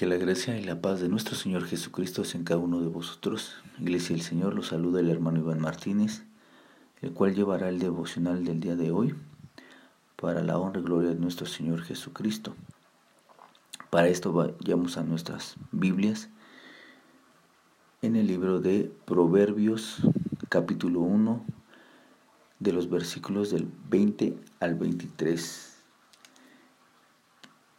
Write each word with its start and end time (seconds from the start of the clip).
Que 0.00 0.06
la 0.06 0.16
gracia 0.16 0.58
y 0.58 0.64
la 0.64 0.80
paz 0.80 1.02
de 1.02 1.10
nuestro 1.10 1.36
Señor 1.36 1.66
Jesucristo 1.66 2.24
sea 2.24 2.38
en 2.38 2.46
cada 2.46 2.58
uno 2.58 2.80
de 2.80 2.88
vosotros. 2.88 3.56
Iglesia 3.78 4.16
del 4.16 4.24
Señor, 4.24 4.54
los 4.54 4.68
saluda 4.68 5.00
el 5.00 5.10
hermano 5.10 5.40
Iván 5.40 5.60
Martínez, 5.60 6.22
el 7.02 7.12
cual 7.12 7.34
llevará 7.34 7.68
el 7.68 7.78
devocional 7.78 8.46
del 8.46 8.60
día 8.60 8.76
de 8.76 8.92
hoy 8.92 9.14
para 10.16 10.42
la 10.42 10.56
honra 10.56 10.80
y 10.80 10.84
gloria 10.84 11.10
de 11.10 11.16
nuestro 11.16 11.44
Señor 11.44 11.82
Jesucristo. 11.82 12.56
Para 13.90 14.08
esto 14.08 14.32
vayamos 14.32 14.96
a 14.96 15.02
nuestras 15.02 15.56
Biblias 15.70 16.30
en 18.00 18.16
el 18.16 18.26
libro 18.26 18.58
de 18.58 18.90
Proverbios 19.04 19.98
capítulo 20.48 21.00
1 21.00 21.44
de 22.58 22.72
los 22.72 22.88
versículos 22.88 23.50
del 23.50 23.68
20 23.90 24.34
al 24.60 24.76
23 24.76 25.76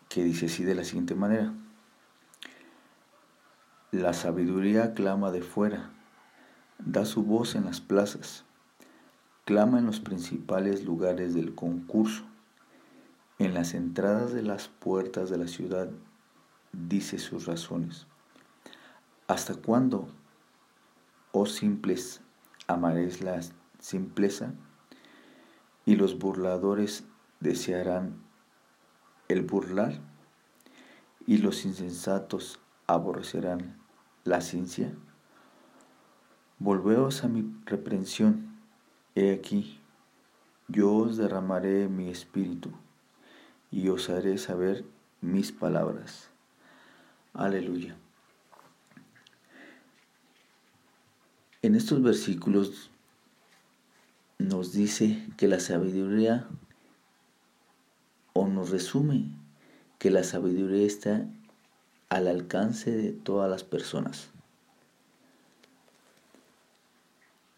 que 0.07 0.23
dice 0.23 0.45
así 0.45 0.63
de 0.63 0.75
la 0.75 0.83
siguiente 0.83 1.15
manera. 1.15 1.51
La 3.91 4.13
sabiduría 4.13 4.93
clama 4.93 5.31
de 5.31 5.41
fuera, 5.41 5.91
da 6.79 7.03
su 7.03 7.23
voz 7.23 7.55
en 7.55 7.65
las 7.65 7.81
plazas, 7.81 8.45
clama 9.43 9.79
en 9.79 9.85
los 9.85 9.99
principales 9.99 10.85
lugares 10.85 11.33
del 11.33 11.55
concurso, 11.55 12.23
en 13.37 13.53
las 13.53 13.73
entradas 13.73 14.31
de 14.31 14.43
las 14.43 14.69
puertas 14.69 15.29
de 15.29 15.37
la 15.37 15.47
ciudad, 15.49 15.89
dice 16.71 17.19
sus 17.19 17.47
razones. 17.47 18.07
¿Hasta 19.27 19.55
cuándo, 19.55 20.07
oh 21.33 21.45
simples, 21.45 22.21
amaréis 22.67 23.19
la 23.19 23.41
simpleza? 23.79 24.53
Y 25.85 25.97
los 25.97 26.17
burladores 26.17 27.03
desearán 27.41 28.23
el 29.27 29.41
burlar, 29.41 29.99
y 31.27 31.39
los 31.39 31.65
insensatos 31.65 32.57
aborrecerán 32.87 33.80
la 34.23 34.41
ciencia? 34.41 34.93
Volveos 36.59 37.23
a 37.23 37.27
mi 37.27 37.53
reprensión. 37.65 38.55
He 39.15 39.33
aquí, 39.33 39.79
yo 40.67 40.93
os 40.93 41.17
derramaré 41.17 41.87
mi 41.87 42.09
espíritu 42.09 42.71
y 43.71 43.89
os 43.89 44.09
haré 44.09 44.37
saber 44.37 44.85
mis 45.21 45.51
palabras. 45.51 46.29
Aleluya. 47.33 47.95
En 51.61 51.75
estos 51.75 52.01
versículos 52.01 52.89
nos 54.39 54.73
dice 54.73 55.27
que 55.37 55.47
la 55.47 55.59
sabiduría, 55.59 56.47
o 58.33 58.47
nos 58.47 58.69
resume 58.71 59.31
que 59.99 60.09
la 60.09 60.23
sabiduría 60.23 60.87
está 60.87 61.27
al 62.11 62.27
alcance 62.27 62.91
de 62.91 63.13
todas 63.13 63.49
las 63.49 63.63
personas. 63.63 64.29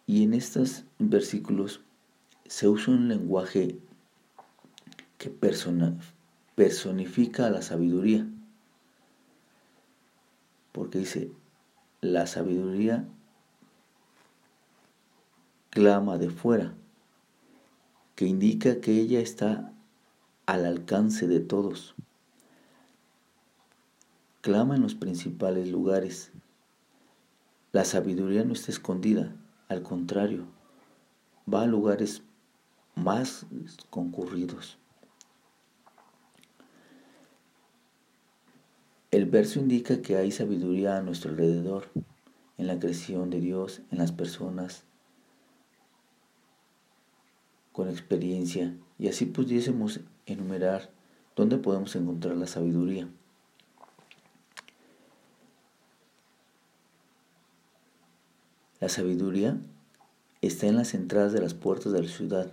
Y 0.06 0.24
en 0.24 0.36
estos 0.36 0.84
versículos 1.00 1.82
se 2.46 2.68
usa 2.68 2.94
un 2.94 3.08
lenguaje 3.08 3.80
que 5.18 5.32
personifica 5.32 7.48
a 7.48 7.50
la 7.50 7.64
sabiduría. 7.64 8.28
Porque 10.72 11.00
dice, 11.00 11.32
la 12.02 12.28
sabiduría 12.28 13.08
clama 15.72 16.20
de 16.20 16.30
fuera, 16.30 16.76
que 18.16 18.28
indica 18.28 18.82
que 18.82 19.00
ella 19.00 19.20
está 19.20 19.74
al 20.46 20.68
alcance 20.68 21.28
de 21.28 21.40
todos 21.40 21.96
clama 24.44 24.76
en 24.76 24.82
los 24.82 24.94
principales 24.94 25.70
lugares. 25.70 26.34
La 27.72 27.86
sabiduría 27.86 28.44
no 28.44 28.52
está 28.52 28.72
escondida, 28.72 29.34
al 29.70 29.84
contrario, 29.84 30.48
va 31.52 31.62
a 31.62 31.66
lugares 31.66 32.24
más 32.94 33.46
concurridos. 33.90 34.78
El 39.12 39.28
verso 39.28 39.60
indica 39.62 40.02
que 40.02 40.18
hay 40.18 40.32
sabiduría 40.32 40.98
a 40.98 41.02
nuestro 41.02 41.32
alrededor, 41.32 41.90
en 42.58 42.68
la 42.68 42.78
creación 42.80 43.30
de 43.30 43.40
Dios, 43.40 43.82
en 43.92 43.98
las 43.98 44.12
personas 44.12 44.84
con 47.72 47.88
experiencia, 47.88 48.76
y 49.00 49.08
así 49.08 49.26
pudiésemos 49.26 50.02
enumerar 50.26 50.92
dónde 51.34 51.58
podemos 51.58 51.96
encontrar 51.96 52.36
la 52.36 52.46
sabiduría. 52.46 53.08
La 58.84 58.90
sabiduría 58.90 59.58
está 60.42 60.68
en 60.68 60.76
las 60.76 60.94
entradas 60.94 61.32
de 61.32 61.40
las 61.40 61.54
puertas 61.54 61.94
de 61.94 62.02
la 62.02 62.10
ciudad. 62.10 62.52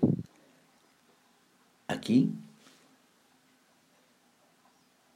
Aquí 1.89 2.33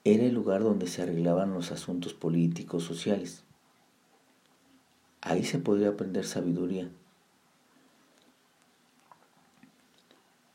era 0.03 0.25
el 0.25 0.35
lugar 0.35 0.65
donde 0.65 0.89
se 0.89 1.03
arreglaban 1.03 1.55
los 1.55 1.71
asuntos 1.71 2.15
políticos, 2.15 2.83
sociales. 2.83 3.45
Ahí 5.21 5.45
se 5.45 5.61
podría 5.61 5.91
aprender 5.91 6.25
sabiduría. 6.27 6.91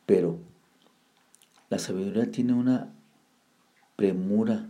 Pero 0.06 0.40
la 1.70 1.80
sabiduría 1.80 2.32
tiene 2.32 2.52
una 2.52 2.92
premura, 3.96 4.68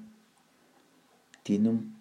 tiene 1.42 1.70
un 1.70 1.98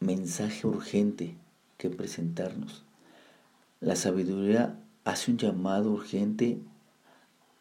mensaje 0.00 0.66
urgente 0.66 1.36
que 1.76 1.90
presentarnos. 1.90 2.84
La 3.80 3.96
sabiduría 3.96 4.78
hace 5.04 5.30
un 5.30 5.38
llamado 5.38 5.92
urgente 5.92 6.60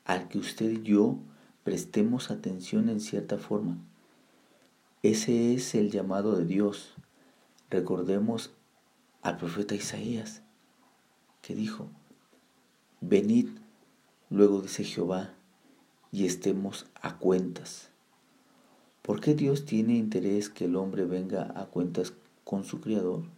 al 0.05 0.27
que 0.27 0.37
usted 0.37 0.71
y 0.71 0.83
yo 0.83 1.19
prestemos 1.63 2.31
atención 2.31 2.89
en 2.89 2.99
cierta 2.99 3.37
forma. 3.37 3.77
Ese 5.03 5.53
es 5.53 5.75
el 5.75 5.91
llamado 5.91 6.35
de 6.35 6.45
Dios. 6.45 6.95
Recordemos 7.69 8.51
al 9.21 9.37
profeta 9.37 9.75
Isaías, 9.75 10.41
que 11.41 11.55
dijo, 11.55 11.89
venid, 13.01 13.49
luego 14.29 14.61
dice 14.61 14.83
Jehová, 14.83 15.33
y 16.11 16.25
estemos 16.25 16.85
a 17.01 17.17
cuentas. 17.17 17.89
¿Por 19.01 19.19
qué 19.19 19.35
Dios 19.35 19.65
tiene 19.65 19.95
interés 19.95 20.49
que 20.49 20.65
el 20.65 20.75
hombre 20.75 21.05
venga 21.05 21.53
a 21.55 21.65
cuentas 21.65 22.13
con 22.43 22.63
su 22.63 22.81
Creador? 22.81 23.34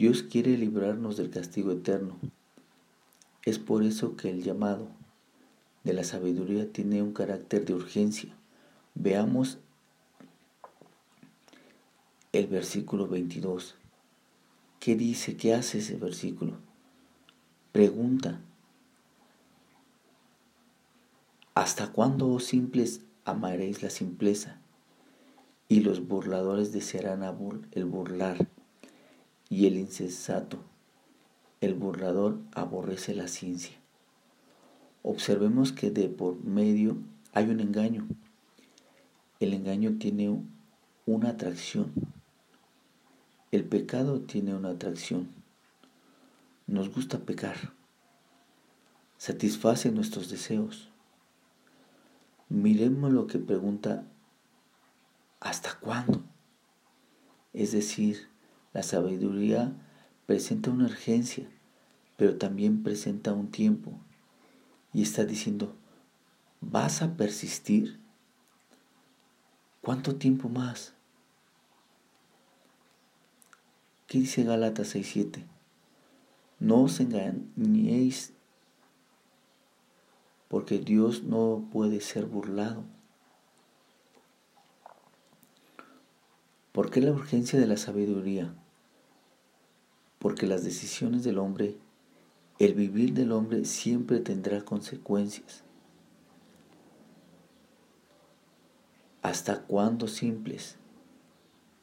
Dios 0.00 0.22
quiere 0.22 0.56
librarnos 0.56 1.18
del 1.18 1.28
castigo 1.28 1.72
eterno. 1.72 2.16
Es 3.44 3.58
por 3.58 3.82
eso 3.82 4.16
que 4.16 4.30
el 4.30 4.42
llamado 4.42 4.88
de 5.84 5.92
la 5.92 6.04
sabiduría 6.04 6.72
tiene 6.72 7.02
un 7.02 7.12
carácter 7.12 7.66
de 7.66 7.74
urgencia. 7.74 8.34
Veamos 8.94 9.58
el 12.32 12.46
versículo 12.46 13.08
22. 13.08 13.74
¿Qué 14.78 14.96
dice? 14.96 15.36
¿Qué 15.36 15.52
hace 15.52 15.80
ese 15.80 15.96
versículo? 15.96 16.54
Pregunta. 17.70 18.40
¿Hasta 21.54 21.92
cuándo, 21.92 22.30
oh 22.30 22.40
simples, 22.40 23.02
amaréis 23.26 23.82
la 23.82 23.90
simpleza? 23.90 24.62
Y 25.68 25.80
los 25.80 26.08
burladores 26.08 26.72
desearán 26.72 27.22
el 27.72 27.84
burlar 27.84 28.48
y 29.50 29.66
el 29.66 29.76
insensato, 29.76 30.58
el 31.60 31.74
burlador, 31.74 32.38
aborrece 32.52 33.14
la 33.14 33.28
ciencia. 33.28 33.76
Observemos 35.02 35.72
que 35.72 35.90
de 35.90 36.08
por 36.08 36.42
medio 36.42 36.96
hay 37.32 37.50
un 37.50 37.60
engaño. 37.60 38.06
El 39.40 39.52
engaño 39.52 39.98
tiene 39.98 40.40
una 41.04 41.30
atracción. 41.30 41.92
El 43.50 43.64
pecado 43.64 44.20
tiene 44.20 44.54
una 44.54 44.70
atracción. 44.70 45.28
Nos 46.68 46.94
gusta 46.94 47.18
pecar. 47.18 47.56
Satisface 49.18 49.90
nuestros 49.90 50.30
deseos. 50.30 50.88
Miremos 52.48 53.12
lo 53.12 53.26
que 53.26 53.38
pregunta, 53.38 54.04
¿hasta 55.40 55.78
cuándo? 55.80 56.22
Es 57.52 57.72
decir, 57.72 58.28
la 58.72 58.82
sabiduría 58.82 59.72
presenta 60.26 60.70
una 60.70 60.84
urgencia, 60.84 61.48
pero 62.16 62.36
también 62.38 62.82
presenta 62.82 63.32
un 63.32 63.50
tiempo. 63.50 63.98
Y 64.92 65.02
está 65.02 65.24
diciendo, 65.24 65.74
¿vas 66.60 67.02
a 67.02 67.16
persistir? 67.16 67.98
¿Cuánto 69.80 70.16
tiempo 70.16 70.48
más? 70.48 70.94
¿Qué 74.06 74.18
dice 74.18 74.44
Gálatas 74.44 74.94
6:7? 74.94 75.44
No 76.58 76.82
os 76.82 77.00
engañéis, 77.00 78.34
porque 80.48 80.78
Dios 80.78 81.22
no 81.22 81.68
puede 81.72 82.00
ser 82.00 82.26
burlado. 82.26 82.84
¿Por 86.72 86.90
qué 86.90 87.00
la 87.00 87.12
urgencia 87.12 87.58
de 87.58 87.66
la 87.66 87.76
sabiduría? 87.76 88.54
Porque 90.20 90.46
las 90.46 90.62
decisiones 90.64 91.24
del 91.24 91.38
hombre, 91.38 91.78
el 92.58 92.74
vivir 92.74 93.14
del 93.14 93.32
hombre 93.32 93.64
siempre 93.64 94.20
tendrá 94.20 94.62
consecuencias. 94.62 95.64
¿Hasta 99.22 99.62
cuándo 99.62 100.08
simples, 100.08 100.76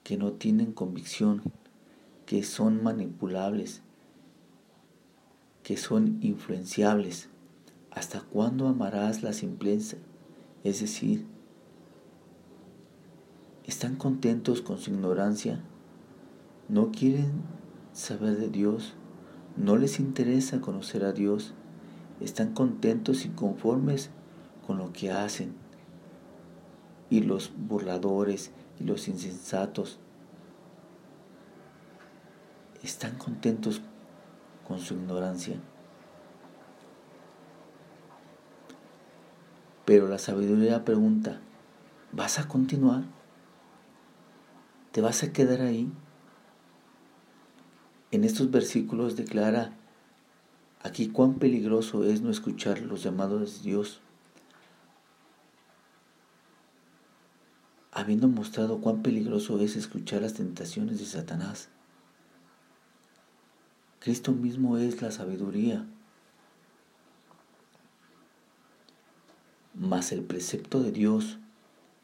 que 0.04 0.18
no 0.18 0.34
tienen 0.34 0.72
convicción, 0.72 1.42
que 2.28 2.44
son 2.44 2.84
manipulables, 2.84 3.82
que 5.64 5.76
son 5.76 6.20
influenciables? 6.22 7.30
¿Hasta 7.90 8.22
cuándo 8.22 8.68
amarás 8.68 9.24
la 9.24 9.34
simpleza? 9.34 9.98
Es 10.64 10.82
decir, 10.82 11.26
¿están 13.66 13.96
contentos 13.96 14.62
con 14.62 14.78
su 14.78 14.92
ignorancia? 14.92 15.60
¿No 16.70 16.92
quieren 16.92 17.57
saber 17.98 18.38
de 18.38 18.50
Dios? 18.50 18.94
¿No 19.56 19.78
les 19.78 20.00
interesa 20.00 20.62
conocer 20.62 21.04
a 21.04 21.12
Dios? 21.12 21.54
¿Están 22.20 22.54
contentos 22.54 23.26
y 23.26 23.30
conformes 23.30 24.10
con 24.66 24.78
lo 24.78 24.94
que 24.94 25.12
hacen? 25.12 25.68
y 27.10 27.22
los 27.22 27.52
burladores 27.56 28.52
y 28.80 28.84
los 28.84 29.08
insensatos 29.08 30.00
están 32.84 33.18
contentos 33.18 33.82
con 34.68 34.80
su 34.80 34.94
ignorancia. 34.96 35.60
Pero 39.86 40.08
la 40.08 40.18
sabiduría 40.18 40.84
pregunta, 40.84 41.40
¿vas 42.12 42.40
a 42.40 42.48
continuar? 42.48 43.04
¿Te 44.92 45.02
vas 45.02 45.24
a 45.24 45.32
quedar 45.32 45.62
ahí? 45.62 45.92
En 48.12 48.24
estos 48.24 48.52
versículos 48.52 49.16
declara 49.16 49.74
aquí 50.82 51.10
cuán 51.10 51.36
peligroso 51.36 52.04
es 52.04 52.22
no 52.22 52.30
escuchar 52.30 52.82
los 52.82 53.04
llamados 53.04 53.58
de 53.58 53.70
Dios 53.70 54.02
habiendo 57.98 58.28
mostrado 58.28 58.80
cuán 58.80 59.02
peligroso 59.02 59.60
es 59.60 59.76
escuchar 59.76 60.22
las 60.22 60.36
tentaciones 60.36 61.00
de 61.00 61.06
Satanás. 61.08 61.70
Cristo 64.00 64.34
mismo 64.34 64.78
es 64.78 65.02
la 65.02 65.10
sabiduría, 65.10 65.84
más 69.74 70.12
el 70.12 70.22
precepto 70.22 70.84
de 70.84 70.92
Dios 70.92 71.40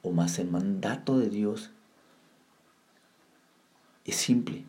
o 0.01 0.11
más 0.11 0.39
el 0.39 0.49
mandato 0.49 1.19
de 1.19 1.29
Dios 1.29 1.69
es 4.03 4.15
simple. 4.15 4.65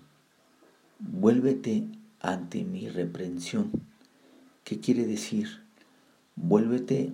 Vuélvete 1.06 1.86
ante 2.20 2.64
mi 2.64 2.88
reprensión. 2.88 3.70
¿Qué 4.64 4.80
quiere 4.80 5.04
decir? 5.04 5.62
Vuélvete 6.34 7.12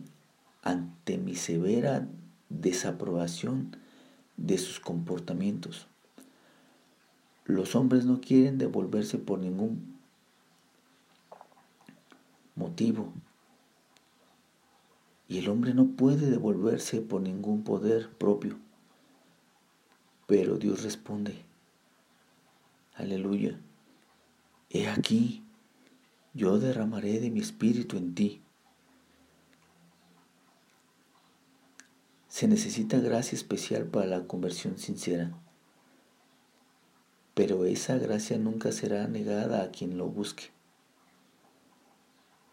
ante 0.62 1.18
mi 1.18 1.34
severa 1.34 2.06
desaprobación 2.48 3.76
de 4.36 4.58
sus 4.58 4.78
comportamientos. 4.78 5.88
Los 7.46 7.74
hombres 7.74 8.04
no 8.04 8.20
quieren 8.20 8.58
devolverse 8.58 9.18
por 9.18 9.40
ningún 9.40 9.98
motivo. 12.54 13.12
Y 15.28 15.38
el 15.38 15.48
hombre 15.48 15.74
no 15.74 15.86
puede 15.88 16.30
devolverse 16.30 17.00
por 17.00 17.22
ningún 17.22 17.64
poder 17.64 18.08
propio. 18.08 18.56
Pero 20.28 20.58
Dios 20.58 20.84
responde, 20.84 21.42
aleluya, 22.94 23.58
he 24.70 24.88
aquí, 24.88 25.44
yo 26.32 26.58
derramaré 26.58 27.20
de 27.20 27.30
mi 27.30 27.40
espíritu 27.40 27.96
en 27.96 28.14
ti 28.14 28.42
Se 32.40 32.48
necesita 32.48 32.98
gracia 33.00 33.36
especial 33.36 33.84
para 33.84 34.06
la 34.06 34.26
conversión 34.26 34.78
sincera, 34.78 35.36
pero 37.34 37.66
esa 37.66 37.98
gracia 37.98 38.38
nunca 38.38 38.72
será 38.72 39.06
negada 39.08 39.62
a 39.62 39.70
quien 39.70 39.98
lo 39.98 40.06
busque. 40.06 40.44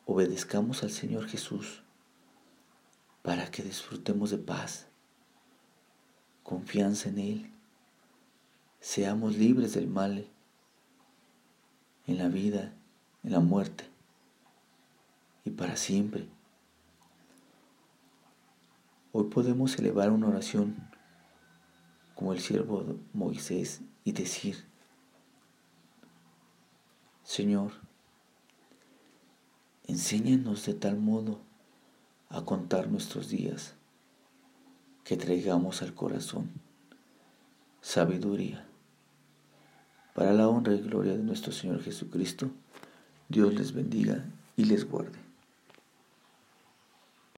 Obedezcamos 0.05 0.83
al 0.83 0.89
Señor 0.89 1.27
Jesús 1.27 1.83
para 3.21 3.49
que 3.49 3.63
disfrutemos 3.63 4.31
de 4.31 4.39
paz, 4.39 4.87
confianza 6.43 7.07
en 7.07 7.19
Él, 7.19 7.51
seamos 8.81 9.37
libres 9.37 9.73
del 9.73 9.87
mal 9.87 10.27
en 12.07 12.17
la 12.17 12.29
vida, 12.29 12.73
en 13.23 13.31
la 13.33 13.39
muerte 13.39 13.83
y 15.45 15.51
para 15.51 15.75
siempre. 15.75 16.27
Hoy 19.11 19.25
podemos 19.25 19.77
elevar 19.77 20.11
una 20.11 20.27
oración 20.27 20.89
como 22.15 22.33
el 22.33 22.39
siervo 22.39 22.97
Moisés 23.13 23.81
y 24.03 24.13
decir, 24.13 24.65
Señor, 27.23 27.73
enséñanos 29.83 30.65
de 30.65 30.73
tal 30.73 30.97
modo 30.97 31.41
a 32.29 32.43
contar 32.43 32.89
nuestros 32.89 33.29
días 33.29 33.75
que 35.03 35.17
traigamos 35.17 35.81
al 35.81 35.93
corazón 35.93 36.49
sabiduría. 37.81 38.67
Para 40.17 40.33
la 40.33 40.49
honra 40.49 40.73
y 40.73 40.79
gloria 40.79 41.15
de 41.15 41.21
nuestro 41.21 41.51
Señor 41.51 41.83
Jesucristo, 41.83 42.49
Dios 43.29 43.53
les 43.53 43.71
bendiga 43.71 44.25
y 44.55 44.65
les 44.65 44.89
guarde. 44.89 45.26